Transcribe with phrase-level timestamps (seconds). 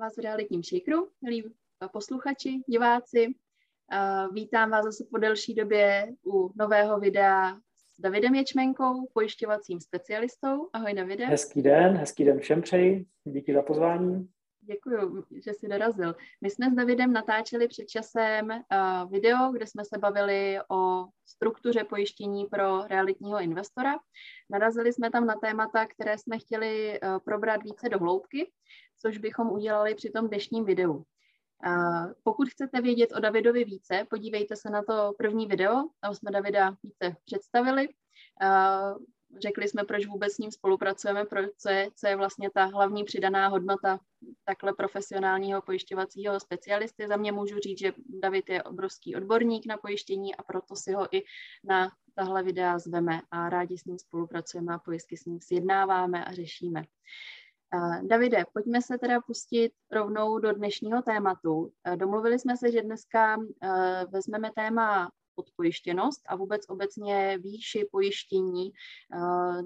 [0.00, 1.44] vás v realitním shakeru, milí
[1.92, 3.34] posluchači, diváci.
[4.32, 7.56] Vítám vás zase po delší době u nového videa
[7.96, 10.68] s Davidem Ječmenkou, pojišťovacím specialistou.
[10.72, 11.26] Ahoj Davide.
[11.26, 13.06] Hezký den, hezký den všem přeji.
[13.24, 14.28] Díky za pozvání.
[14.72, 16.14] Děkuji, že jsi dorazil.
[16.40, 21.84] My jsme s Davidem natáčeli před časem uh, video, kde jsme se bavili o struktuře
[21.84, 23.94] pojištění pro realitního investora.
[24.50, 28.52] Narazili jsme tam na témata, které jsme chtěli uh, probrat více do hloubky,
[28.98, 30.92] což bychom udělali při tom dnešním videu.
[30.92, 36.30] Uh, pokud chcete vědět o Davidovi více, podívejte se na to první video, tam jsme
[36.30, 37.88] Davida více představili.
[39.38, 43.04] Řekli jsme, proč vůbec s ním spolupracujeme, proč, co, je, co je vlastně ta hlavní
[43.04, 44.00] přidaná hodnota
[44.44, 47.08] takhle profesionálního pojišťovacího specialisty.
[47.08, 51.16] Za mě můžu říct, že David je obrovský odborník na pojištění a proto si ho
[51.16, 51.22] i
[51.64, 56.32] na tahle videa zveme a rádi s ním spolupracujeme a pojistky s ním sjednáváme a
[56.32, 56.84] řešíme.
[58.02, 61.72] Davide, pojďme se teda pustit rovnou do dnešního tématu.
[61.96, 63.36] Domluvili jsme se, že dneska
[64.08, 68.72] vezmeme téma podpojištěnost a vůbec obecně výši pojištění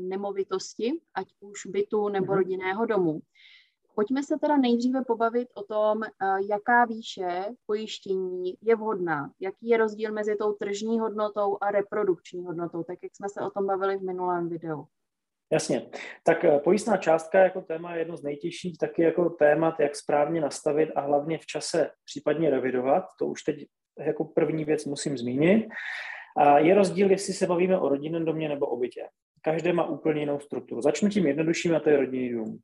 [0.01, 2.35] nemovitosti, ať už bytu nebo mhm.
[2.35, 3.21] rodinného domu.
[3.95, 6.03] Pojďme se teda nejdříve pobavit o tom,
[6.49, 12.83] jaká výše pojištění je vhodná, jaký je rozdíl mezi tou tržní hodnotou a reprodukční hodnotou,
[12.83, 14.87] tak jak jsme se o tom bavili v minulém videu.
[15.53, 15.91] Jasně.
[16.23, 20.41] Tak eh, pojistná částka jako téma je jedno z nejtěžších, taky jako témat, jak správně
[20.41, 23.05] nastavit a hlavně v čase případně revidovat.
[23.19, 23.57] To už teď
[23.99, 25.69] jako první věc musím zmínit.
[26.57, 29.03] Je rozdíl, jestli se bavíme o rodinném domě nebo o bytě.
[29.43, 30.81] Každé má úplně jinou strukturu.
[30.81, 32.59] Začnu tím jednodušším a to je rodinný dům.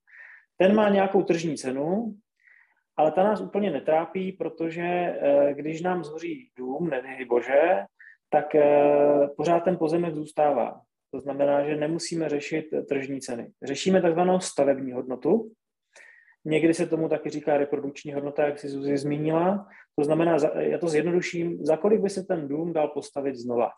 [0.57, 2.15] Ten má nějakou tržní cenu,
[2.97, 7.85] ale ta nás úplně netrápí, protože eh, když nám zhoří dům, nedej bože,
[8.31, 10.81] tak eh, pořád ten pozemek zůstává.
[11.11, 13.51] To znamená, že nemusíme řešit tržní ceny.
[13.63, 15.51] Řešíme takzvanou stavební hodnotu.
[16.45, 19.69] Někdy se tomu taky říká reprodukční hodnota, jak si Zuzi zmínila.
[19.99, 23.71] To znamená, já to zjednoduším, za kolik by se ten dům dal postavit znova?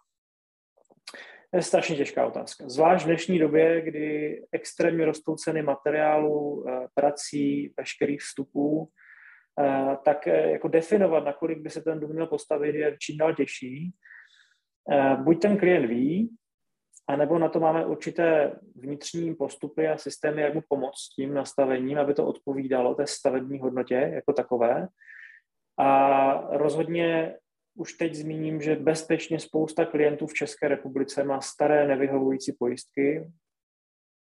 [1.53, 2.69] To je strašně těžká otázka.
[2.69, 8.89] Zvlášť v dnešní době, kdy extrémně rostou ceny materiálu, eh, prací, veškerých vstupů,
[9.61, 13.17] eh, tak eh, jako definovat, na kolik by se ten dům měl postavit, je čím
[13.17, 13.93] dál těžší.
[15.17, 16.31] Buď ten klient ví,
[17.09, 21.35] a nebo na to máme určité vnitřní postupy a systémy, jak mu pomoct s tím
[21.35, 24.89] nastavením, aby to odpovídalo té stavební hodnotě jako takové.
[25.79, 27.37] A rozhodně
[27.75, 33.31] už teď zmíním, že bezpečně spousta klientů v České republice má staré nevyhovující pojistky.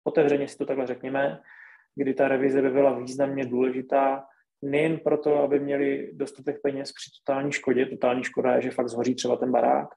[0.04, 1.40] Otevřeně si to takhle řekněme,
[1.94, 4.26] kdy ta revize by byla významně důležitá,
[4.62, 7.86] nejen proto, aby měli dostatek peněz při totální škodě.
[7.86, 9.88] Totální škoda je, že fakt zhoří třeba ten barák,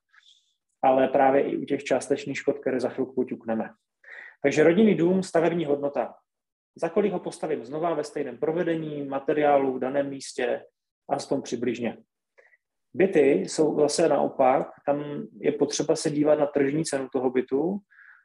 [0.84, 3.70] ale právě i u těch částečných škod, které za chvilku poťukneme.
[4.44, 6.16] Takže rodinný dům, stavební hodnota.
[6.76, 10.66] Za kolik ho postavím znova ve stejném provedení, materiálu, v daném místě,
[11.10, 11.98] aspoň přibližně.
[12.94, 17.80] Byty jsou zase naopak, tam je potřeba se dívat na tržní cenu toho bytu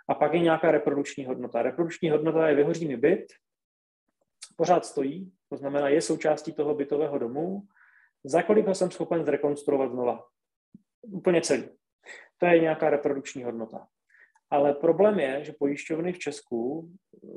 [0.09, 1.63] a pak je nějaká reprodukční hodnota.
[1.63, 3.27] Reprodukční hodnota je vyhoří mi byt,
[4.57, 7.63] pořád stojí, to znamená, je součástí toho bytového domu,
[8.25, 10.25] za kolik ho jsem schopen zrekonstruovat znova.
[11.03, 11.69] Úplně celý.
[12.43, 13.87] To je nějaká reprodukční hodnota.
[14.51, 16.91] Ale problém je, že pojišťovny v Česku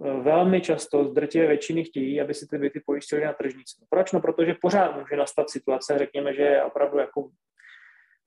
[0.05, 3.85] eh, velmi často z drtivé většiny chtějí, aby si ty byty pojistili na tržnici.
[3.89, 4.11] Proč?
[4.11, 7.29] No, protože pořád může nastat situace, řekněme, že je opravdu jako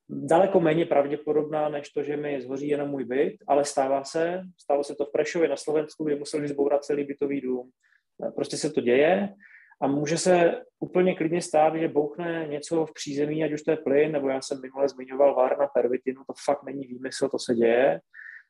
[0.09, 4.85] daleko méně pravděpodobná, než to, že mi zhoří jenom můj byt, ale stává se, stalo
[4.85, 7.71] se to v Prešově na Slovensku, kdy museli zbourat celý bytový dům.
[8.27, 9.35] Eh, prostě se to děje
[9.81, 13.77] a může se úplně klidně stát, že bouchne něco v přízemí, ať už to je
[13.77, 17.55] plyn, nebo já jsem minule zmiňoval vár na pervitinu, to fakt není výmysl, to se
[17.55, 18.01] děje.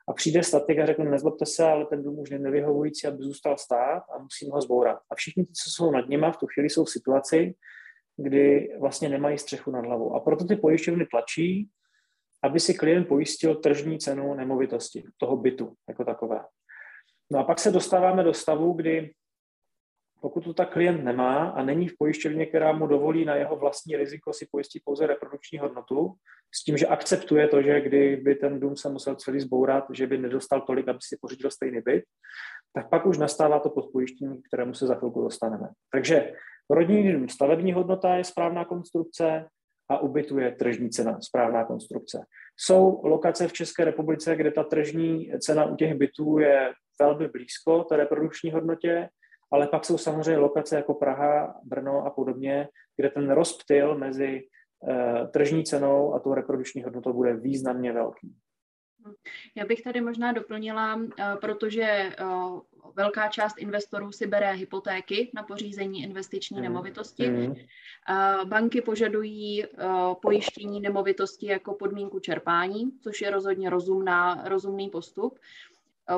[0.09, 3.59] A přijde statik a řekne, nezlobte se, ale ten dům už není nevyhovující, aby zůstal
[3.59, 4.99] stát a musím ho zbourat.
[5.11, 7.55] A všichni, co jsou nad nima, v tu chvíli jsou v situaci,
[8.17, 10.15] kdy vlastně nemají střechu nad hlavou.
[10.15, 11.69] A proto ty pojišťovny tlačí,
[12.43, 16.41] aby si klient pojistil tržní cenu nemovitosti, toho bytu jako takové.
[17.33, 19.13] No a pak se dostáváme do stavu, kdy
[20.21, 23.97] pokud to tak klient nemá a není v pojišťovně, která mu dovolí na jeho vlastní
[23.97, 26.15] riziko si pojistit pouze reprodukční hodnotu,
[26.55, 30.19] s tím, že akceptuje to, že kdyby ten dům se musel celý zbourat, že by
[30.19, 32.05] nedostal tolik, aby si pořídil stejný byt,
[32.73, 35.69] tak pak už nastává to podpojištění, kterému se za chvilku dostaneme.
[35.93, 36.33] Takže
[36.71, 39.47] rodinný dům, stavební hodnota je správná konstrukce
[39.91, 42.25] a ubytu je tržní cena, správná konstrukce.
[42.57, 47.85] Jsou lokace v České republice, kde ta tržní cena u těch bytů je velmi blízko
[47.85, 49.09] té reprodukční hodnotě,
[49.51, 54.49] ale pak jsou samozřejmě lokace jako Praha, Brno a podobně, kde ten rozptyl mezi
[54.81, 58.35] uh, tržní cenou a tou reprodukční hodnotou bude významně velký.
[59.57, 61.05] Já bych tady možná doplnila, uh,
[61.41, 62.61] protože uh,
[62.97, 66.63] velká část investorů si bere hypotéky na pořízení investiční mm.
[66.63, 67.29] nemovitosti.
[67.31, 67.55] Mm.
[68.45, 69.65] Banky požadují
[70.23, 75.39] pojištění nemovitosti jako podmínku čerpání, což je rozhodně rozumná, rozumný postup.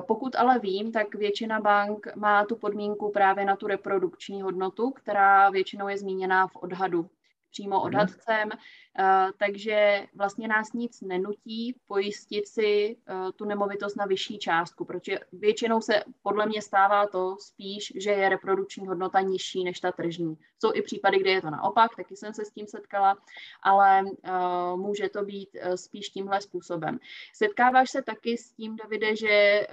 [0.00, 5.50] Pokud ale vím, tak většina bank má tu podmínku právě na tu reprodukční hodnotu, která
[5.50, 7.10] většinou je zmíněná v odhadu
[7.50, 7.84] přímo mhm.
[7.84, 14.84] odhadcem, uh, takže vlastně nás nic nenutí pojistit si uh, tu nemovitost na vyšší částku,
[14.84, 19.92] protože většinou se podle mě stává to spíš, že je reprodukční hodnota nižší než ta
[19.92, 20.36] tržní.
[20.60, 23.16] Jsou i případy, kde je to naopak, taky jsem se s tím setkala,
[23.62, 26.98] ale uh, může to být spíš tímhle způsobem.
[27.34, 29.66] Setkáváš se taky s tím, Davide, že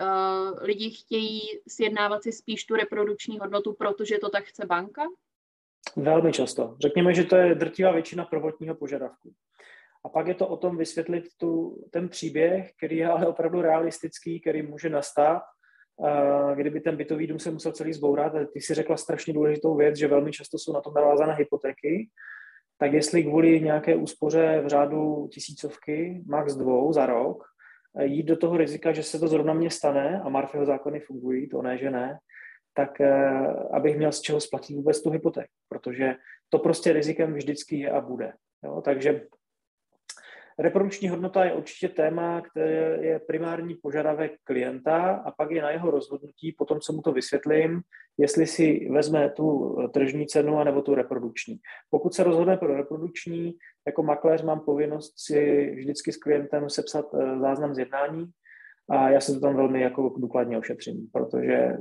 [0.61, 5.03] lidi chtějí sjednávat si spíš tu reprodukční hodnotu, protože to tak chce banka?
[5.95, 6.75] Velmi často.
[6.81, 9.31] Řekněme, že to je drtivá většina prvotního požadavku.
[10.05, 14.41] A pak je to o tom vysvětlit tu, ten příběh, který je ale opravdu realistický,
[14.41, 15.41] který může nastat,
[16.55, 18.33] kdyby ten bytový dům se musel celý zbourat.
[18.53, 22.09] Ty si řekla strašně důležitou věc, že velmi často jsou na tom navázané hypotéky.
[22.77, 27.43] Tak jestli kvůli nějaké úspoře v řádu tisícovky, max dvou za rok,
[28.01, 31.61] jít do toho rizika, že se to zrovna mně stane a Marfeho zákony fungují, to
[31.61, 32.17] ne, že ne,
[32.77, 33.39] tak eh,
[33.71, 36.15] abych měl z čeho splatit vůbec tu hypotéku, protože
[36.49, 38.33] to prostě rizikem vždycky je a bude.
[38.63, 38.81] Jo?
[38.81, 39.21] Takže
[40.59, 45.91] reprodukční hodnota je určitě téma, které je primární požadavek klienta a pak je na jeho
[45.91, 47.81] rozhodnutí, potom co mu to vysvětlím,
[48.17, 51.57] jestli si vezme tu tržní cenu anebo tu reprodukční.
[51.89, 53.53] Pokud se rozhodne pro reprodukční,
[53.87, 58.25] jako makléř mám povinnost si vždycky s klientem sepsat eh, záznam z jednání
[58.89, 61.77] a já se to tam velmi jako důkladně ošetřím, protože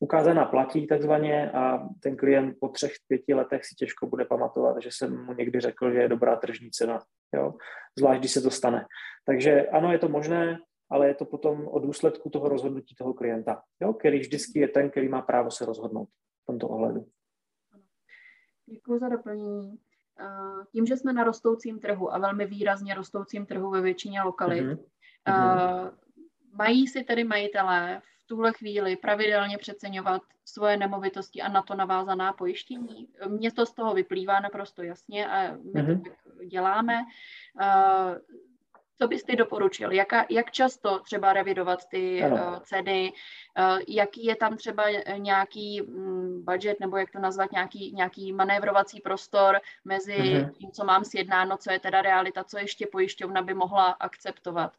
[0.00, 4.88] ukázaná platí takzvaně a ten klient po třech, pěti letech si těžko bude pamatovat, že
[4.92, 6.98] jsem mu někdy řekl, že je dobrá tržní cena,
[7.34, 7.54] jo?
[7.98, 8.86] zvlášť když se to stane.
[9.24, 10.58] Takže ano, je to možné,
[10.90, 13.92] ale je to potom o důsledku toho rozhodnutí toho klienta, jo?
[13.92, 16.08] který vždycky je ten, který má právo se rozhodnout
[16.42, 17.06] v tomto ohledu.
[18.66, 19.78] Děkuji za doplnění.
[20.72, 25.92] Tím, že jsme na rostoucím trhu a velmi výrazně rostoucím trhu ve většině lokalit, mm-hmm.
[26.52, 33.08] mají si tedy majitelé tuhle chvíli pravidelně přeceňovat svoje nemovitosti a na to navázaná pojištění.
[33.26, 35.86] Mně to z toho vyplývá naprosto jasně a my mm-hmm.
[35.86, 36.02] to mhm.
[36.02, 36.94] tak děláme.
[38.98, 39.92] Co bys ty doporučil?
[39.92, 43.12] Jaka, jak často třeba revidovat ty uh, ceny?
[43.58, 44.84] Uh, jaký je tam třeba
[45.16, 50.50] nějaký um, budget, nebo jak to nazvat, nějaký, nějaký manévrovací prostor mezi mm-hmm.
[50.50, 54.72] tím, co mám sjednáno, co je teda realita, co ještě pojišťovna by mohla akceptovat?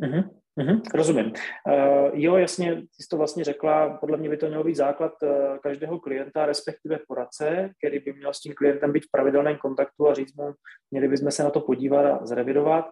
[0.00, 0.30] Mm-hmm.
[0.58, 1.26] Mm-hmm, rozumím.
[1.26, 5.12] Uh, jo, jasně, ty jsi to vlastně řekla, podle mě by to měl být základ
[5.22, 10.08] uh, každého klienta, respektive poradce, který by měl s tím klientem být v pravidelném kontaktu
[10.08, 10.52] a říct mu,
[10.90, 12.90] měli bychom se na to podívat a zrevidovat.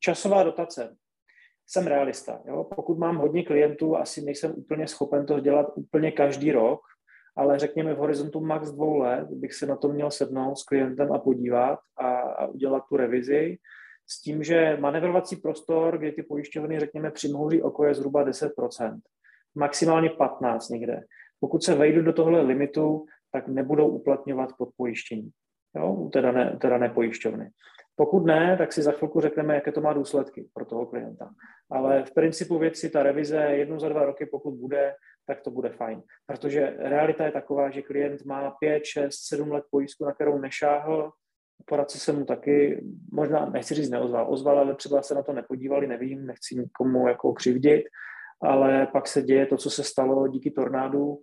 [0.00, 0.96] Časová dotace.
[1.66, 2.40] Jsem realista.
[2.46, 2.64] Jo?
[2.76, 6.80] Pokud mám hodně klientů, asi nejsem úplně schopen to dělat úplně každý rok,
[7.36, 11.12] ale řekněme v horizontu max dvou let bych se na to měl sednout s klientem
[11.12, 13.58] a podívat a, a udělat tu revizi
[14.08, 19.00] s tím, že manevrovací prostor, kdy ty pojišťovny, řekněme, přimhouří oko je zhruba 10%,
[19.54, 21.00] maximálně 15 někde.
[21.40, 25.30] Pokud se vejdu do tohle limitu, tak nebudou uplatňovat podpojištění,
[25.76, 27.50] jo, teda ne, teda ne pojišťovny.
[27.96, 31.30] Pokud ne, tak si za chvilku řekneme, jaké to má důsledky pro toho klienta.
[31.70, 34.94] Ale v principu věci ta revize jednou za dva roky, pokud bude,
[35.26, 36.02] tak to bude fajn.
[36.26, 41.12] Protože realita je taková, že klient má 5, 6, 7 let pojistku, na kterou nešáhl,
[41.64, 45.86] poradce se mu taky, možná nechci říct neozval, ozval, ale třeba se na to nepodívali,
[45.86, 47.82] nevím, nechci nikomu jako křivdit,
[48.42, 51.18] ale pak se děje to, co se stalo díky tornádu,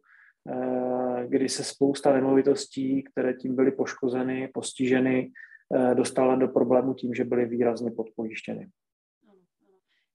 [0.51, 5.31] eh, kdy se spousta nemovitostí, které tím byly poškozeny, postiženy,
[5.75, 8.67] eh, dostala do problému tím, že byly výrazně podpojištěny.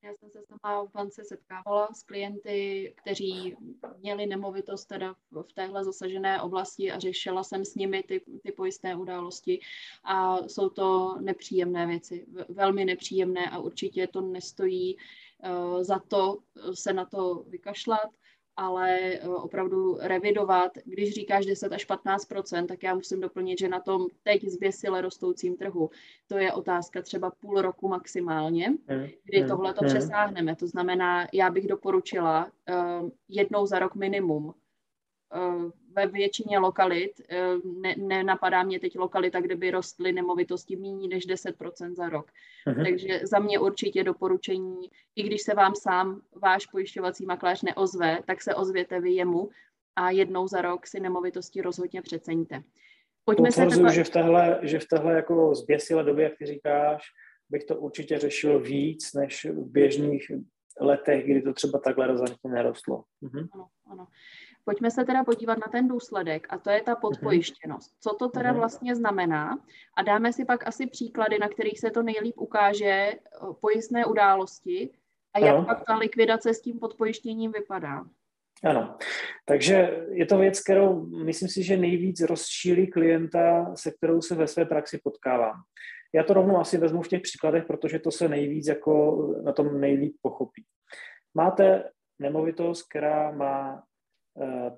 [0.05, 3.57] Já jsem se sama v bance setkávala s klienty, kteří
[3.99, 8.97] měli nemovitost teda v téhle zasažené oblasti a řešila jsem s nimi ty, ty pojistné
[8.97, 9.61] události.
[10.05, 16.39] A jsou to nepříjemné věci, velmi nepříjemné a určitě to nestojí uh, za to
[16.75, 18.11] se na to vykašlat
[18.57, 20.79] ale eh, opravdu revidovat.
[20.85, 25.57] Když říkáš 10 až 15% tak já musím doplnit, že na tom teď zběsile rostoucím
[25.57, 25.91] trhu
[26.27, 29.89] to je otázka třeba půl roku maximálně, hmm, kdy hmm, tohle to hmm.
[29.89, 30.57] přesáhneme.
[30.57, 34.45] To znamená, já bych doporučila uh, jednou za rok minimum.
[34.45, 41.09] Uh, ve většině lokalit, uh, ne, nenapadá mě teď lokalita, kde by rostly nemovitosti méně
[41.09, 42.31] než 10% za rok.
[42.67, 42.85] Uh-huh.
[42.85, 48.43] Takže za mě určitě doporučení, i když se vám sám váš pojišťovací makléř neozve, tak
[48.43, 49.49] se ozvěte vy jemu
[49.97, 52.63] a jednou za rok si nemovitosti rozhodně přeceňte.
[53.25, 53.95] Pojďme se takhle...
[53.95, 57.03] že v téhle, že v téhle jako zběsilé době, jak ty říkáš,
[57.51, 60.31] bych to určitě řešil víc než v běžných
[60.81, 63.05] letech, kdy to třeba takhle razantně nerostlo.
[63.21, 63.49] Mhm.
[63.53, 64.07] Ano, Ano.
[64.65, 67.01] Pojďme se teda podívat na ten důsledek a to je ta mhm.
[67.01, 67.97] podpojištěnost.
[68.01, 68.59] Co to teda mhm.
[68.59, 69.59] vlastně znamená
[69.97, 73.19] a dáme si pak asi příklady, na kterých se to nejlíp ukáže eh,
[73.61, 74.91] pojistné události
[75.35, 75.65] a jak ano.
[75.65, 78.05] pak ta likvidace s tím podpojištěním vypadá.
[78.65, 78.97] Ano,
[79.45, 84.47] takže je to věc, kterou myslím si, že nejvíc rozšílí klienta, se kterou se ve
[84.47, 85.63] své praxi potkávám.
[86.15, 89.81] Já to rovnou asi vezmu v těch příkladech, protože to se nejvíc jako na tom
[89.81, 90.65] nejlíp pochopí.
[91.35, 93.83] Máte nemovitost, která má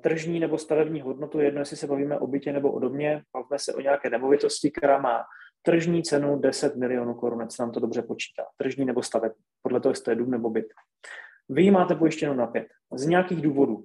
[0.01, 3.75] tržní nebo stavební hodnotu, jedno, jestli se bavíme o bytě nebo o domě, bavíme se
[3.75, 5.25] o nějaké nemovitosti, která má
[5.63, 8.45] tržní cenu 10 milionů korun, se nám to dobře počítá.
[8.57, 10.67] Tržní nebo stavební, podle toho, jestli to je dům nebo byt.
[11.49, 12.67] Vy ji máte pojištěnou na pět.
[12.95, 13.85] Z nějakých důvodů.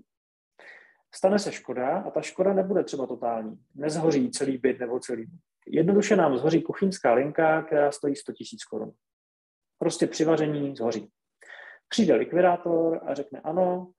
[1.16, 3.60] Stane se škoda a ta škoda nebude třeba totální.
[3.76, 5.40] Nezhoří celý byt nebo celý byt.
[5.68, 8.38] Jednoduše nám zhoří kuchyňská linka, která stojí 100 000
[8.70, 8.92] korun.
[9.78, 11.10] Prostě při vaření zhoří.
[11.90, 13.92] Přijde likvidátor a řekne ano,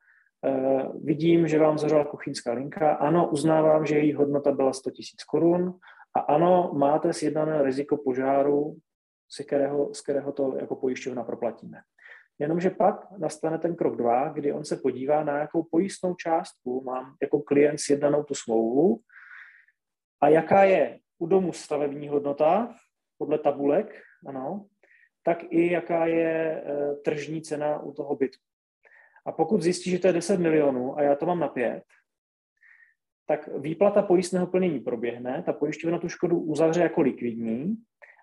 [1.05, 4.97] vidím, že vám zhořela kuchyňská linka, ano, uznávám, že její hodnota byla 100 000
[5.29, 5.79] korun
[6.17, 8.77] a ano, máte sjednané riziko požáru,
[9.31, 11.79] z kterého, z kterého to jako pojišťovna proplatíme.
[12.39, 17.17] Jenomže pak nastane ten krok dva, kdy on se podívá na jakou pojistnou částku mám
[17.23, 19.01] jako klient sjednanou tu smlouvu
[20.23, 22.75] a jaká je u domu stavební hodnota
[23.19, 24.67] podle tabulek, ano,
[25.25, 28.39] tak i jaká je e, tržní cena u toho bytu.
[29.27, 31.83] A pokud zjistí, že to je 10 milionů a já to mám na pět,
[33.27, 37.77] tak výplata pojistného plnění proběhne, ta pojišťovna tu škodu uzavře jako likvidní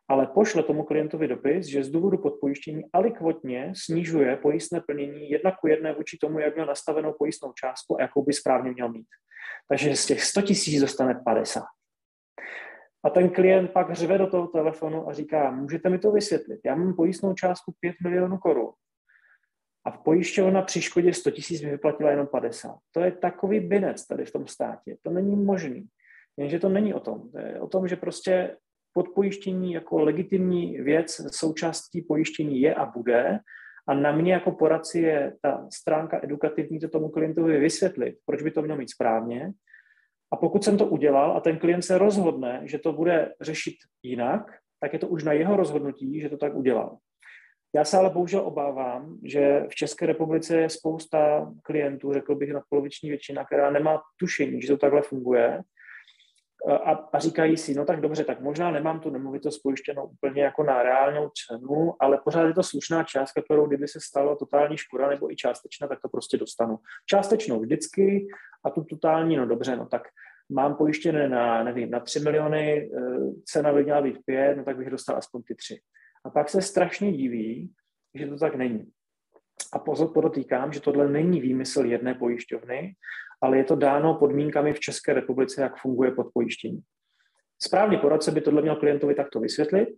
[0.09, 5.67] ale pošle tomu klientovi dopis, že z důvodu podpojištění alikvotně snižuje pojistné plnění jedna ku
[5.67, 9.07] jedné vůči tomu, jak měl nastavenou pojistnou částku a jakou by správně měl mít.
[9.69, 11.63] Takže z těch 100 tisíc dostane 50.
[13.03, 16.75] A ten klient pak řve do toho telefonu a říká, můžete mi to vysvětlit, já
[16.75, 18.71] mám pojistnou částku 5 milionů korun
[19.85, 22.75] a pojišťovna při škodě 100 tisíc mi vyplatila jenom 50.
[22.91, 25.87] To je takový binec tady v tom státě, to není možný.
[26.37, 27.31] Jenže to není o tom.
[27.31, 28.57] To je o tom, že prostě
[28.93, 33.39] podpojištění jako legitimní věc součástí pojištění je a bude.
[33.87, 38.51] A na mě jako poradci je ta stránka edukativní to tomu klientovi vysvětlit, proč by
[38.51, 39.51] to mělo mít správně.
[40.33, 44.51] A pokud jsem to udělal a ten klient se rozhodne, že to bude řešit jinak,
[44.79, 46.97] tak je to už na jeho rozhodnutí, že to tak udělal.
[47.75, 53.09] Já se ale bohužel obávám, že v České republice je spousta klientů, řekl bych nadpoloviční
[53.09, 55.63] většina, která nemá tušení, že to takhle funguje
[56.67, 60.63] a, a říkají si, no tak dobře, tak možná nemám tu nemovitost pojištěnou úplně jako
[60.63, 65.09] na reálnou cenu, ale pořád je to slušná částka, kterou kdyby se stalo totální škoda
[65.09, 66.77] nebo i částečná, tak to prostě dostanu.
[67.05, 68.27] Částečnou vždycky
[68.65, 70.01] a tu totální, no dobře, no tak
[70.51, 72.99] mám pojištěné na, nevím, na 3 miliony, eh,
[73.45, 75.79] cena by měla být 5, no tak bych dostal aspoň ty 3.
[76.23, 77.73] A pak se strašně diví,
[78.13, 78.91] že to tak není.
[79.73, 82.95] A pozor, podotýkám, že tohle není výmysl jedné pojišťovny,
[83.41, 86.81] ale je to dáno podmínkami v České republice, jak funguje podpojištění.
[87.61, 89.89] Správný poradce by tohle měl klientovi takto vysvětlit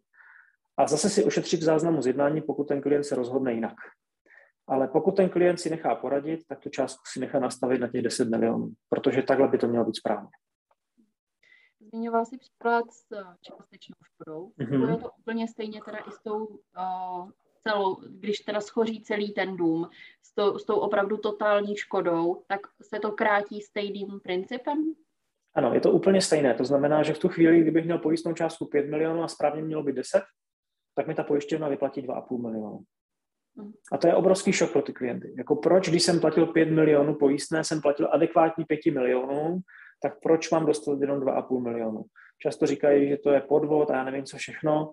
[0.77, 3.75] a zase si ošetřit záznamu z jednání, pokud ten klient se rozhodne jinak.
[4.67, 8.01] Ale pokud ten klient si nechá poradit, tak tu částku si nechá nastavit na těch
[8.01, 10.29] 10 milionů, protože takhle by to mělo být správně.
[11.91, 13.07] Zmiňoval jsi příklad s
[13.41, 14.51] částečnou škodou.
[14.60, 14.89] Mm-hmm.
[14.89, 17.29] Je to úplně stejně teda i s tou uh,
[17.63, 19.89] celou, když teda schoří celý ten dům
[20.24, 24.93] s, to, s tou opravdu totální škodou, tak se to krátí stejným principem?
[25.55, 26.53] Ano, je to úplně stejné.
[26.53, 29.83] To znamená, že v tu chvíli, kdybych měl pojistnou částku 5 milionů a správně mělo
[29.83, 30.24] být 10,
[30.95, 32.79] tak mi ta pojišťovna vyplatí 2,5 milionu.
[33.55, 33.71] Mhm.
[33.91, 35.33] A to je obrovský šok pro ty klienty.
[35.38, 39.60] Jako proč, když jsem platil 5 milionů pojistné, jsem platil adekvátní 5 milionů,
[40.01, 42.03] tak proč mám dostat jenom 2,5 milionu?
[42.41, 44.91] Často říkají, že to je podvod a já nevím co všechno.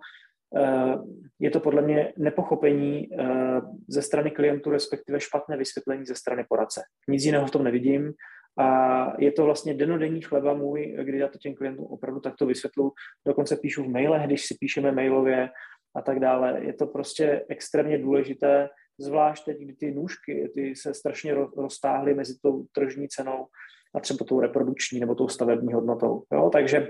[0.56, 0.94] Eh,
[1.38, 6.82] je to podle mě nepochopení eh, ze strany klientů, respektive špatné vysvětlení ze strany poradce.
[7.08, 8.12] Nic jiného v tom nevidím
[8.58, 12.92] a je to vlastně denodenní chleba můj, kdy já to těm klientům opravdu takto vysvětlu.
[13.26, 15.48] Dokonce píšu v mailech, když si píšeme mailově
[15.96, 16.64] a tak dále.
[16.64, 18.68] Je to prostě extrémně důležité,
[19.00, 23.46] zvlášť teď, kdy ty nůžky ty se strašně roztáhly mezi tou tržní cenou
[23.94, 26.22] a třeba tou reprodukční nebo tou stavební hodnotou.
[26.32, 26.50] Jo?
[26.52, 26.88] Takže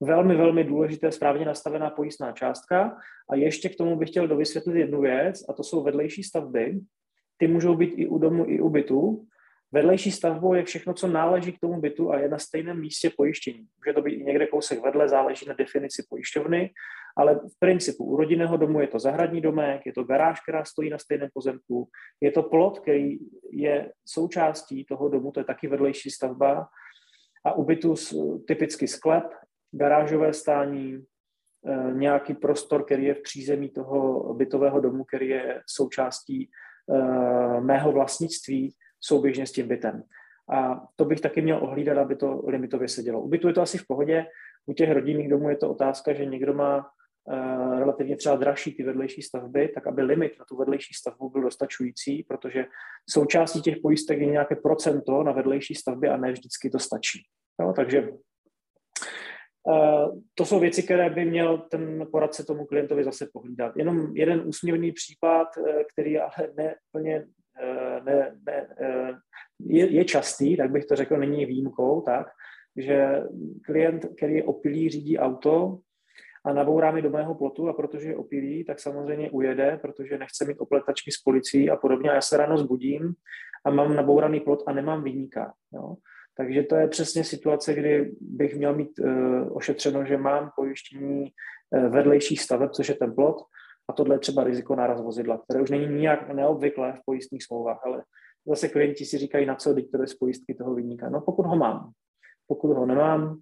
[0.00, 2.96] velmi, velmi důležité správně nastavená pojistná částka.
[3.30, 6.80] A ještě k tomu bych chtěl dovysvětlit jednu věc, a to jsou vedlejší stavby.
[7.36, 9.26] Ty můžou být i u domu, i u bytu.
[9.72, 13.66] Vedlejší stavbou je všechno, co náleží k tomu bytu a je na stejném místě pojištění.
[13.76, 16.70] Může to být někde kousek vedle, záleží na definici pojišťovny,
[17.16, 20.90] ale v principu u rodinného domu je to zahradní domek, je to garáž, která stojí
[20.90, 21.88] na stejném pozemku,
[22.20, 23.18] je to plot, který
[23.52, 26.66] je součástí toho domu, to je taky vedlejší stavba,
[27.44, 27.94] a u bytu
[28.46, 29.24] typicky sklep,
[29.72, 30.98] garážové stání,
[31.66, 36.50] eh, nějaký prostor, který je v přízemí toho bytového domu, který je součástí
[36.94, 40.02] eh, mého vlastnictví souběžně s tím bytem.
[40.52, 43.20] A to bych taky měl ohlídat, aby to limitově sedělo.
[43.20, 44.26] U bytu je to asi v pohodě,
[44.66, 48.82] u těch rodinných domů je to otázka, že někdo má uh, relativně třeba dražší ty
[48.82, 52.64] vedlejší stavby, tak aby limit na tu vedlejší stavbu byl dostačující, protože
[53.10, 57.22] součástí těch pojistek je nějaké procento na vedlejší stavby a ne vždycky to stačí.
[57.60, 58.08] Jo, takže
[59.66, 63.76] Uh, to jsou věci, které by měl ten poradce tomu klientovi zase pohlídat.
[63.76, 65.48] Jenom jeden úsměvný případ,
[65.92, 67.26] který ale ne plně
[68.04, 68.68] ne, ne,
[69.60, 72.26] je, je častý, tak bych to řekl, není výjimkou, tak,
[72.76, 73.22] že
[73.64, 75.78] klient, který opilý, řídí auto
[76.44, 80.44] a nabourá mi do mého plotu a protože je opilý, tak samozřejmě ujede, protože nechce
[80.44, 82.10] mít opletačky s policií a podobně.
[82.10, 83.14] A já se ráno zbudím
[83.64, 85.52] a mám nabouraný plot a nemám výjimka.
[85.72, 85.94] Jo.
[86.36, 91.32] Takže to je přesně situace, kdy bych měl mít uh, ošetřeno, že mám pojištění
[91.70, 93.36] uh, vedlejších staveb, což je ten plot,
[93.92, 97.80] a tohle je třeba riziko náraz vozidla, které už není nijak neobvyklé v pojistných smlouvách,
[97.86, 98.04] ale
[98.46, 101.10] zase klienti si říkají, na co teď to je z pojistky toho vyníka.
[101.10, 101.92] No pokud ho mám.
[102.46, 103.40] Pokud ho nemám,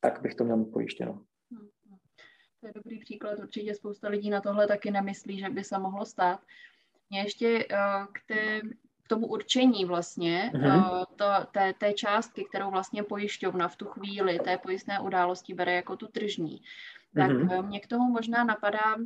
[0.00, 1.22] tak bych to měl mít pojištěno.
[2.60, 3.38] To je dobrý příklad.
[3.38, 6.40] Určitě spousta lidí na tohle taky nemyslí, že by se mohlo stát.
[7.10, 8.60] Mě ještě uh, k, té,
[9.04, 14.38] k tomu určení vlastně uh, to, té, té částky, kterou vlastně pojišťovna v tu chvíli
[14.38, 16.62] té pojistné události bere jako tu tržní,
[17.14, 17.66] tak uh-huh.
[17.66, 18.96] mě k tomu možná napadá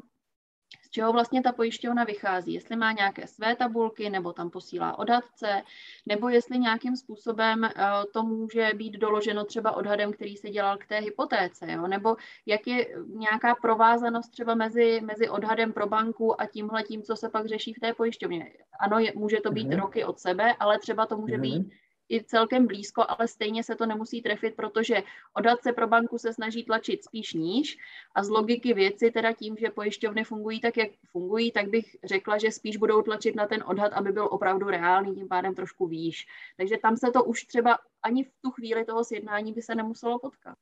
[0.91, 5.63] z čeho vlastně ta pojišťovna vychází, jestli má nějaké své tabulky, nebo tam posílá odhadce,
[6.07, 7.71] nebo jestli nějakým způsobem eh,
[8.13, 11.87] to může být doloženo třeba odhadem, který se dělal k té hypotéce, jo?
[11.87, 12.17] nebo
[12.47, 17.29] jak je nějaká provázanost třeba mezi, mezi odhadem pro banku a tímhle tím, co se
[17.29, 18.53] pak řeší v té pojišťovně.
[18.81, 19.81] Ano, je, může to být mm-hmm.
[19.81, 21.41] roky od sebe, ale třeba to může mm-hmm.
[21.41, 21.71] být
[22.11, 25.02] i celkem blízko, ale stejně se to nemusí trefit, protože
[25.35, 27.79] odhadce pro banku se snaží tlačit spíš níž
[28.14, 32.38] a z logiky věci, teda tím, že pojišťovny fungují tak, jak fungují, tak bych řekla,
[32.38, 36.26] že spíš budou tlačit na ten odhad, aby byl opravdu reálný, tím pádem trošku výš.
[36.57, 40.19] Takže tam se to už třeba ani v tu chvíli toho sjednání by se nemuselo
[40.19, 40.54] potkat.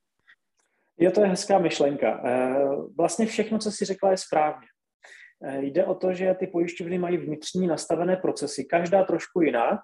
[0.99, 2.21] Jo, to je hezká myšlenka.
[2.25, 4.67] Eh, vlastně všechno, co si řekla, je správně.
[5.43, 9.81] Eh, jde o to, že ty pojišťovny mají vnitřní nastavené procesy, každá trošku jinak,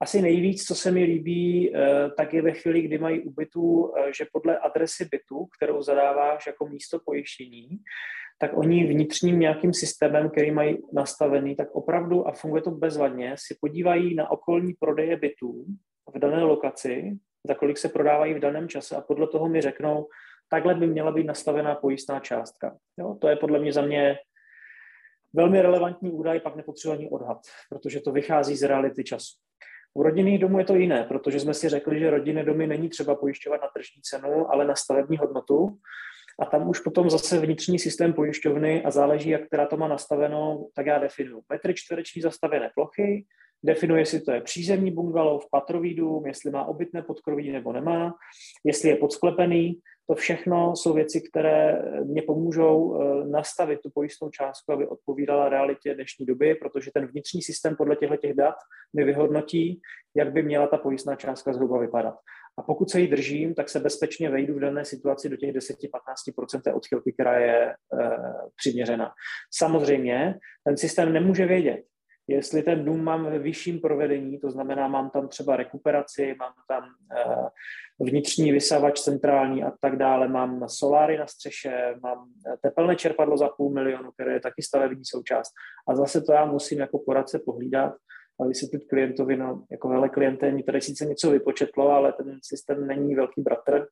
[0.00, 3.92] asi nejvíc, co se mi líbí, eh, tak je ve chvíli, kdy mají u bytu,
[3.96, 7.68] eh, že podle adresy bytu, kterou zadáváš jako místo pojištění,
[8.38, 13.56] tak oni vnitřním nějakým systémem, který mají nastavený, tak opravdu, a funguje to bezvadně, si
[13.60, 15.64] podívají na okolní prodeje bytů
[16.14, 20.08] v dané lokaci, za kolik se prodávají v daném čase a podle toho mi řeknou,
[20.48, 22.76] takhle by měla být nastavená pojistná částka.
[22.98, 24.16] Jo, to je podle mě za mě
[25.32, 29.49] velmi relevantní údaj, pak nepotřebovaný odhad, protože to vychází z reality času.
[29.94, 33.14] U rodinných domů je to jiné, protože jsme si řekli, že rodinné domy není třeba
[33.14, 35.78] pojišťovat na tržní cenu, ale na stavební hodnotu.
[36.40, 40.66] A tam už potom zase vnitřní systém pojišťovny a záleží, jak která to má nastaveno,
[40.74, 43.24] tak já definuju metry čtvereční zastavěné plochy,
[43.62, 48.14] definuje, jestli to je přízemní bungalov, patrový dům, jestli má obytné podkroví nebo nemá,
[48.64, 54.72] jestli je podsklepený, to všechno jsou věci, které mě pomůžou eh, nastavit tu pojistnou částku,
[54.72, 58.54] aby odpovídala realitě dnešní doby, protože ten vnitřní systém podle těchto těch dat
[58.96, 59.80] mi vyhodnotí,
[60.16, 62.14] jak by měla ta pojistná částka zhruba vypadat.
[62.58, 66.76] A pokud se jí držím, tak se bezpečně vejdu v dané situaci do těch 10-15%
[66.76, 67.74] odchylky, která je e,
[68.56, 69.12] přiměřená.
[69.54, 71.82] Samozřejmě ten systém nemůže vědět,
[72.30, 76.82] jestli ten dům mám ve vyšším provedení, to znamená, mám tam třeba rekuperaci, mám tam
[76.82, 77.48] uh,
[78.08, 82.28] vnitřní vysavač centrální a tak dále, mám soláry na střeše, mám
[82.62, 85.52] tepelné čerpadlo za půl milionu, které je taky stavební součást.
[85.88, 87.94] A zase to já musím jako poradce pohlídat
[88.40, 92.86] a vysvětlit klientovi, no jako hele kliente, mi tady sice něco vypočetlo, ale ten systém
[92.86, 93.86] není velký bratr,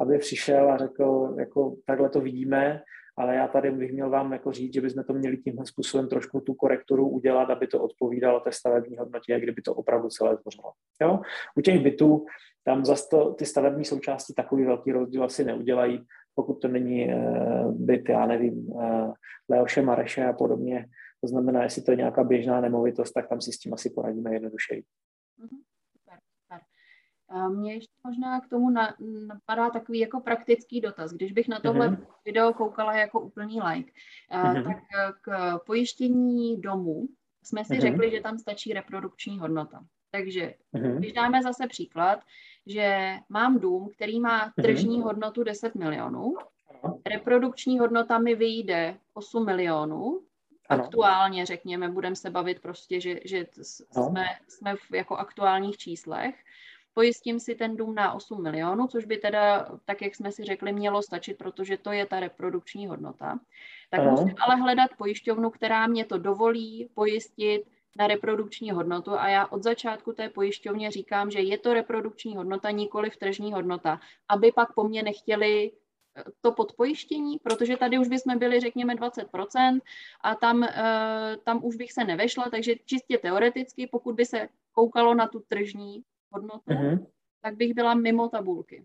[0.00, 2.82] aby přišel a řekl, jako takhle to vidíme,
[3.16, 6.40] ale já tady bych měl vám jako říct, že bychom to měli tímhle způsobem trošku
[6.40, 10.72] tu korekturu udělat, aby to odpovídalo té stavební hodnotě, kdyby to opravdu celé tvořilo.
[11.02, 11.20] Jo?
[11.56, 12.26] U těch bytů
[12.64, 17.72] tam zase to, ty stavební součásti takový velký rozdíl asi neudělají, pokud to není uh,
[17.72, 19.12] byt, já nevím, uh,
[19.48, 20.86] Leoše Mareše a podobně.
[21.20, 24.32] To znamená, jestli to je nějaká běžná nemovitost, tak tam si s tím asi poradíme
[24.32, 24.82] jednodušeji.
[24.82, 25.73] Mm-hmm.
[27.48, 28.70] Mně ještě možná k tomu
[29.26, 31.12] napadá takový jako praktický dotaz.
[31.12, 32.06] Když bych na tohle mm-hmm.
[32.24, 33.92] video koukala jako úplný like,
[34.32, 34.64] mm-hmm.
[34.64, 37.08] tak eh, k pojištění domu
[37.42, 37.80] jsme si mm-hmm.
[37.80, 39.84] řekli, že tam stačí reprodukční hodnota.
[40.10, 40.98] Takže mm-hmm.
[40.98, 42.20] když dáme zase příklad,
[42.66, 45.04] že mám dům, který má tržní mm-hmm.
[45.04, 46.34] hodnotu 10 milionů,
[47.06, 50.20] reprodukční hodnota mi vyjde 8 milionů,
[50.68, 50.84] ano.
[50.84, 56.34] aktuálně řekněme, budeme se bavit prostě, že, že jsme, jsme v jako aktuálních číslech,
[56.94, 60.72] pojistím si ten dům na 8 milionů, což by teda, tak jak jsme si řekli,
[60.72, 63.38] mělo stačit, protože to je ta reprodukční hodnota.
[63.90, 64.10] Tak ano.
[64.10, 67.62] musím ale hledat pojišťovnu, která mě to dovolí pojistit
[67.98, 72.70] na reprodukční hodnotu a já od začátku té pojišťovně říkám, že je to reprodukční hodnota,
[72.70, 75.72] nikoli v tržní hodnota, aby pak po mně nechtěli
[76.16, 79.80] eh, to podpojištění, protože tady už bychom byli, řekněme, 20%
[80.20, 85.14] a tam, eh, tam už bych se nevešla, takže čistě teoreticky, pokud by se koukalo
[85.14, 86.02] na tu tržní
[86.34, 87.06] hodnotu, mm-hmm.
[87.42, 88.84] tak bych byla mimo tabulky.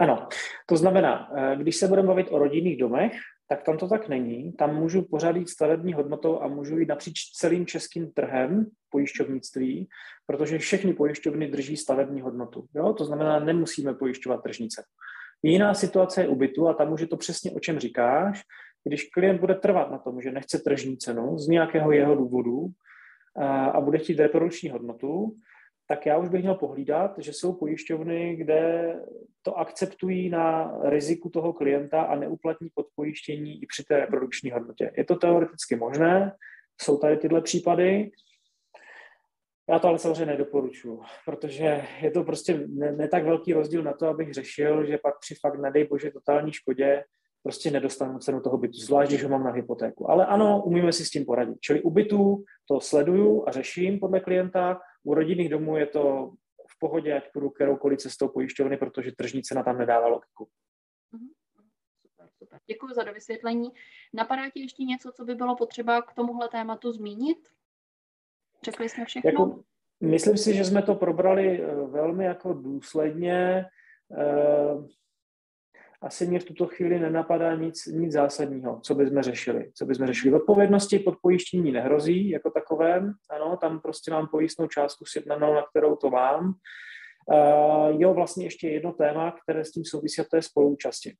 [0.00, 0.28] Ano,
[0.66, 3.12] to znamená, eh, když se budeme bavit o rodinných domech,
[3.48, 4.52] tak tam to tak není.
[4.52, 9.88] Tam můžu pořád jít stavební hodnotou a můžu jít napříč celým českým trhem pojišťovnictví,
[10.26, 12.66] protože všechny pojišťovny drží stavební hodnotu.
[12.74, 12.92] Jo?
[12.92, 14.84] To znamená, nemusíme pojišťovat tržnice.
[15.42, 18.42] Jiná situace je u bytu a tam už je to přesně o čem říkáš.
[18.84, 22.66] Když klient bude trvat na tom, že nechce tržní cenu z nějakého jeho důvodu
[23.36, 25.36] a, a bude chtít reprodukční hodnotu,
[25.92, 28.94] tak já už bych měl pohlídat, že jsou pojišťovny, kde
[29.42, 34.92] to akceptují na riziku toho klienta a neuplatní podpojištění i při té reprodukční hodnotě.
[34.96, 36.32] Je to teoreticky možné,
[36.80, 38.10] jsou tady tyhle případy,
[39.70, 43.92] já to ale samozřejmě nedoporučuji, protože je to prostě ne, ne tak velký rozdíl na
[43.92, 47.04] to, abych řešil, že pak při fakt, nedej bože, totální škodě
[47.42, 50.10] prostě nedostanu cenu toho bytu, zvlášť, když ho mám na hypotéku.
[50.10, 51.60] Ale ano, umíme si s tím poradit.
[51.60, 56.32] Čili u bytů to sleduju a řeším podle klienta, u rodinných domů je to
[56.68, 60.48] v pohodě, ať půjdu kteroukoliv cestou pojišťovny, protože tržní cena tam nedává logiku.
[61.12, 61.28] Mhm.
[62.02, 62.60] Super, super.
[62.66, 63.70] Děkuji za dovysvětlení.
[64.14, 67.48] Napadá ti ještě něco, co by bylo potřeba k tomuhle tématu zmínit?
[68.64, 69.30] Řekli jsme všechno?
[69.30, 69.62] Jako,
[70.00, 73.64] myslím si, že jsme to probrali eh, velmi jako důsledně.
[76.02, 79.70] Eh, asi mě v tuto chvíli nenapadá nic, nic zásadního, co bychom řešili.
[79.74, 80.34] Co bychom řešili.
[80.34, 83.12] Odpovědnosti pod pojištění nehrozí jako takovém.
[83.30, 86.54] Ano, tam prostě mám pojistnou částku sjednanou, na kterou to mám.
[87.26, 91.14] Uh, jo, vlastně ještě jedno téma, které s tím souvisí, a to je spoluúčasti.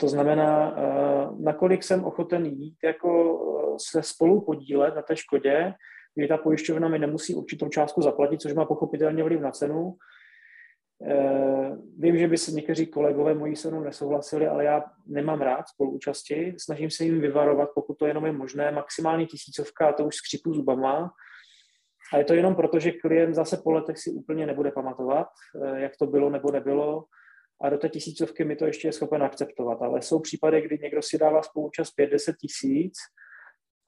[0.00, 3.38] To znamená, uh, nakolik jsem ochoten jít jako
[3.80, 5.74] se spolu podílet na té škodě,
[6.14, 10.17] kdy ta pojišťovna mi nemusí určitou částku zaplatit, což má pochopitelně vliv na cenu, Eh,
[11.98, 16.54] vím, že by se někteří kolegové mojí se mnou nesouhlasili, ale já nemám rád spoluúčasti.
[16.58, 20.54] Snažím se jim vyvarovat, pokud to jenom je možné, maximálně tisícovka a to už skřipu
[20.54, 21.12] zubama.
[22.12, 25.28] A je to jenom proto, že klient zase po letech si úplně nebude pamatovat,
[25.64, 27.04] eh, jak to bylo nebo nebylo.
[27.60, 29.82] A do té tisícovky mi to ještě je schopen akceptovat.
[29.82, 32.94] Ale jsou případy, kdy někdo si dává spoluúčast 5-10 tisíc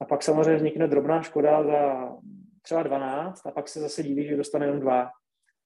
[0.01, 2.11] a pak samozřejmě vznikne drobná škoda za
[2.61, 5.09] třeba 12 a pak se zase díví, že dostane jenom dva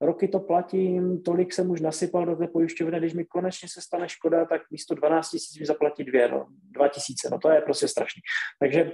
[0.01, 4.10] roky to platím, tolik jsem už nasypal do té pojišťovny, když mi konečně se stane
[4.10, 7.88] škoda, tak místo 12 tisíc mi zaplatí dvě, no, 2 tisíce, no to je prostě
[7.88, 8.21] strašný.
[8.60, 8.91] Takže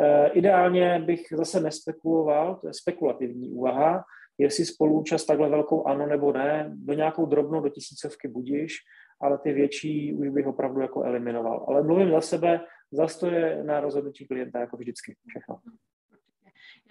[0.00, 4.04] e, ideálně bych zase nespekuloval, to je spekulativní úvaha,
[4.38, 8.76] jestli spoluúčast takhle velkou ano nebo ne, do nějakou drobnou do tisícovky budíš,
[9.20, 11.64] ale ty větší už bych opravdu jako eliminoval.
[11.68, 12.60] Ale mluvím za sebe,
[12.92, 15.56] zase to je na rozhodnutí klienta jako vždycky všechno.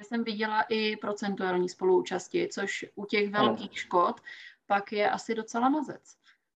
[0.03, 3.75] Já jsem viděla i procentuální spoluúčasti, což u těch velkých ano.
[3.75, 4.15] škod
[4.67, 6.03] pak je asi docela mazec.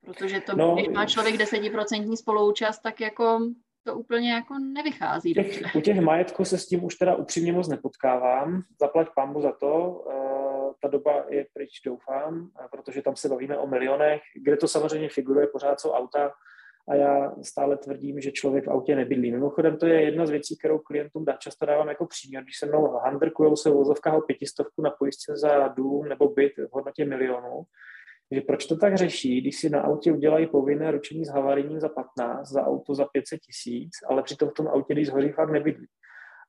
[0.06, 3.40] Protože to, no, když má člověk desetiprocentní spoluúčast, tak jako
[3.84, 5.72] to úplně jako nevychází těch, dobře.
[5.76, 8.64] U těch majetků se s tím už teda upřímně moc nepotkávám.
[8.80, 10.04] Zaplať pambu za to.
[10.08, 15.10] Uh, ta doba je pryč, doufám, protože tam se bavíme o milionech, kde to samozřejmě
[15.10, 16.32] figuruje, pořád jsou auta,
[16.90, 19.32] a já stále tvrdím, že člověk v autě nebydlí.
[19.32, 22.66] Mimochodem to je jedna z věcí, kterou klientům dá, často dávám jako příměr, když se
[22.66, 27.64] mnou handrkujou se vozovka o pětistovku na pojistce za dům nebo byt v hodnotě milionů,
[28.32, 31.90] že proč to tak řeší, když si na autě udělají povinné ručení s havarijním za
[31.90, 35.88] 15, za auto za 500 tisíc, ale přitom v tom autě, když zhoří, fakt nebydlí.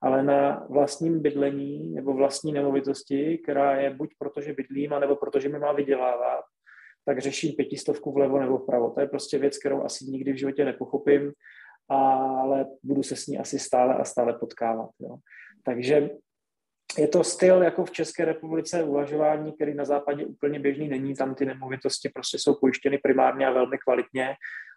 [0.03, 5.59] Ale na vlastním bydlení nebo vlastní nemovitosti, která je buď protože bydlím, anebo protože mi
[5.59, 6.44] má vydělávat,
[7.05, 8.90] tak řeším pětistovku vlevo nebo vpravo.
[8.90, 11.33] To je prostě věc, kterou asi nikdy v životě nepochopím,
[11.88, 14.90] ale budu se s ní asi stále a stále potkávat.
[15.01, 15.17] Jo.
[15.64, 16.11] Takže
[16.99, 21.14] je to styl jako v České republice uvažování, který na západě úplně běžný není.
[21.14, 24.35] Tam ty nemovitosti prostě jsou pojištěny primárně a velmi kvalitně,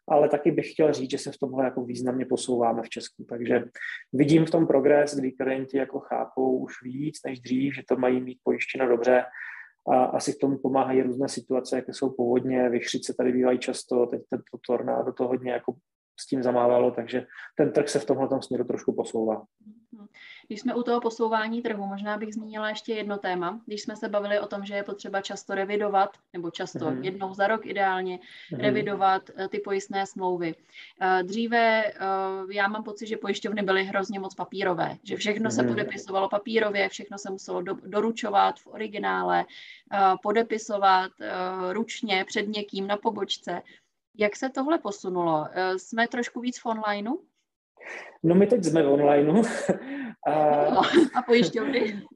[0.09, 3.25] ale taky bych chtěl říct, že se v tomhle jako významně posouváme v Česku.
[3.29, 3.63] Takže
[4.13, 8.21] vidím v tom progres, kdy klienti jako chápou už víc než dřív, že to mají
[8.21, 9.23] mít pojištěno dobře
[9.91, 14.21] a asi k tomu pomáhají různé situace, jaké jsou povodně, vychřice tady bývají často, teď
[14.29, 15.73] tento tornádo to hodně jako
[16.19, 19.45] s tím zamávalo, takže ten trh se v tomhle směru trošku posouvá.
[20.47, 23.61] Když jsme u toho posouvání trhu, možná bych zmínila ještě jedno téma.
[23.65, 27.03] Když jsme se bavili o tom, že je potřeba často revidovat, nebo často mm-hmm.
[27.03, 28.59] jednou za rok ideálně, mm-hmm.
[28.59, 30.55] revidovat uh, ty pojistné smlouvy.
[30.55, 35.55] Uh, dříve uh, já mám pocit, že pojišťovny byly hrozně moc papírové, že všechno mm-hmm.
[35.55, 35.71] se mhm.
[35.71, 39.45] podepisovalo papírově, všechno se muselo do, doručovat v originále,
[40.23, 41.11] podepisovat
[41.71, 43.61] ručně před někým na pobočce.
[44.17, 45.45] Jak se tohle posunulo?
[45.77, 47.17] Jsme trošku víc v onlineu?
[48.23, 49.41] No my teď jsme v onlineu
[50.27, 50.41] A,
[51.15, 52.01] a pojišťovny.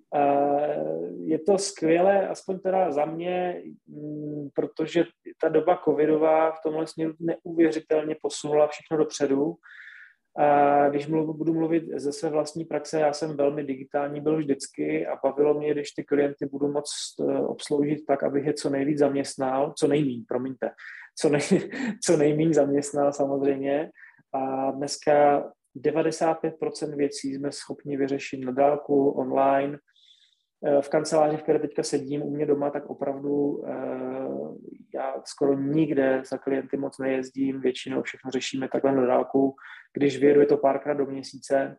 [1.23, 5.03] Je to skvělé, aspoň teda za mě, mm, protože
[5.41, 9.55] ta doba covidová v tomhle směru neuvěřitelně posunula všechno dopředu.
[10.37, 15.07] A když mluv, budu mluvit ze své vlastní praxe, já jsem velmi digitální byl vždycky
[15.07, 18.99] a bavilo mě, když ty klienty budu moc eh, obsloužit tak, abych je co nejvíc
[18.99, 20.69] zaměstnal, co nejmíň, promiňte,
[21.15, 21.41] co, nej,
[22.03, 23.89] co nejmíň zaměstnal samozřejmě.
[24.33, 25.43] A dneska
[25.77, 29.77] 95% věcí jsme schopni vyřešit na dálku, online.
[30.65, 33.71] Eh, v kanceláři, v které teďka sedím u mě doma, tak opravdu eh,
[34.95, 39.55] já skoro nikde za klienty moc nejezdím, většinou všechno řešíme takhle na dálku.
[39.93, 41.77] Když vyjedu, je to párkrát do měsíce.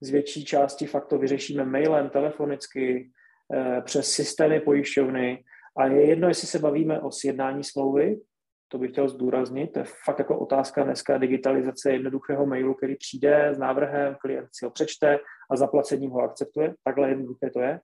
[0.00, 3.10] Z větší části fakt to vyřešíme mailem, telefonicky,
[3.54, 5.44] eh, přes systémy pojišťovny.
[5.76, 8.20] A je jedno, jestli se bavíme o sjednání smlouvy,
[8.68, 9.72] to bych chtěl zdůraznit.
[9.72, 14.64] To je fakt jako otázka dneska digitalizace jednoduchého mailu, který přijde s návrhem, klient si
[14.64, 15.18] ho přečte
[15.50, 16.74] a zaplacením ho akceptuje.
[16.84, 17.80] Takhle jednoduché to je.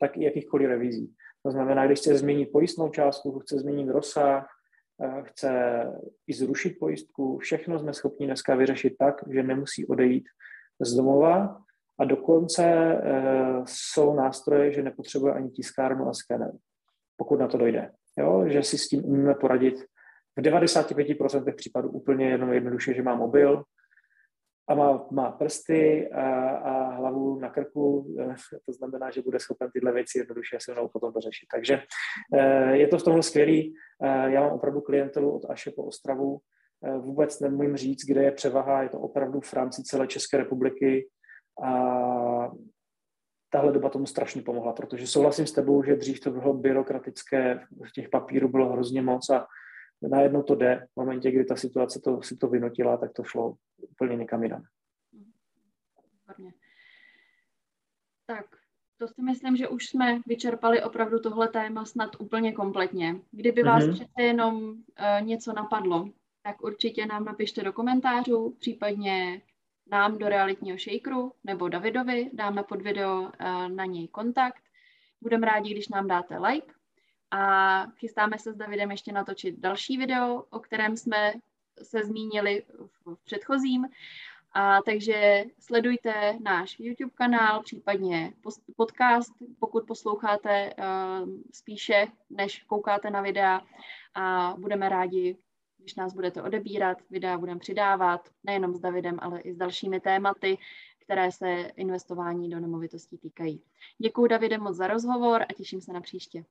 [0.00, 1.14] Tak i jakýchkoliv revizí.
[1.42, 4.46] To znamená, když chce změnit pojistnou částku, chce změnit rozsah,
[5.02, 5.82] eh, chce
[6.26, 10.28] i zrušit pojistku, všechno jsme schopni dneska vyřešit tak, že nemusí odejít
[10.80, 11.60] z domova
[11.98, 13.00] a dokonce e,
[13.64, 16.52] jsou nástroje, že nepotřebuje ani tiskárnu a skener,
[17.18, 17.90] pokud na to dojde.
[18.18, 18.44] Jo?
[18.48, 19.84] Že si s tím umíme poradit
[20.36, 23.62] v 95% případů úplně jenom jednoduše, že má mobil
[24.68, 28.14] a má, má prsty a, a hlavu na krku,
[28.66, 31.48] to znamená, že bude schopen tyhle věci jednoduše se mnou potom dořešit.
[31.52, 31.82] Takže
[32.34, 33.74] eh, je to v tomhle skvělý.
[34.02, 36.38] Eh, já mám opravdu klientelu od Aše po Ostravu.
[36.84, 41.08] Eh, vůbec nemůžu říct, kde je převaha, je to opravdu v rámci celé České republiky
[41.64, 42.50] a
[43.50, 48.08] tahle doba tomu strašně pomohla, protože souhlasím s tebou, že dřív to bylo byrokratické, těch
[48.08, 49.46] papírů bylo hrozně moc a
[50.10, 50.86] najednou to jde.
[50.92, 53.54] V momentě, kdy ta situace to, si to vynotila, tak to šlo
[53.90, 54.62] úplně někam jinam.
[58.26, 58.46] Tak,
[58.96, 63.20] to si myslím, že už jsme vyčerpali opravdu tohle téma snad úplně kompletně.
[63.30, 63.92] Kdyby vás mm-hmm.
[63.92, 64.76] přece jenom uh,
[65.20, 66.08] něco napadlo,
[66.42, 69.42] tak určitě nám napište do komentářů, případně
[69.90, 73.30] nám do realitního shakeru nebo Davidovi, dáme pod video uh,
[73.68, 74.62] na něj kontakt.
[75.20, 76.72] Budeme rádi, když nám dáte like
[77.30, 81.32] a chystáme se s Davidem ještě natočit další video, o kterém jsme
[81.82, 82.62] se zmínili
[83.06, 83.88] v předchozím.
[84.52, 88.32] A takže sledujte náš YouTube kanál, případně
[88.76, 93.60] podcast, pokud posloucháte uh, spíše, než koukáte na videa.
[94.14, 95.36] A budeme rádi,
[95.78, 100.58] když nás budete odebírat, videa budeme přidávat, nejenom s Davidem, ale i s dalšími tématy,
[100.98, 103.62] které se investování do nemovitostí týkají.
[103.98, 106.44] Děkuji Davide moc za rozhovor a těším se na příště.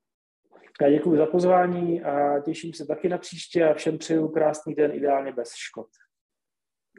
[0.82, 4.92] Já děkuji za pozvání a těším se taky na příště a všem přeju krásný den,
[4.92, 5.88] ideálně bez škod.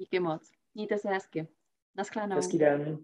[0.00, 0.50] Díky moc.
[0.74, 1.48] Mějte se hezky.
[1.96, 2.36] Naschledanou.
[2.36, 2.98] Hezký den.